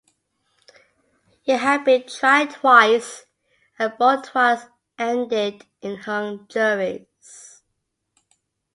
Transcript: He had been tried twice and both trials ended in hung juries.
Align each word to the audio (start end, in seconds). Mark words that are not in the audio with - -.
He 1.43 1.51
had 1.51 1.85
been 1.85 2.07
tried 2.07 2.49
twice 2.49 3.27
and 3.77 3.93
both 3.99 4.31
trials 4.31 4.65
ended 4.97 5.67
in 5.79 5.97
hung 5.97 6.47
juries. 6.47 7.61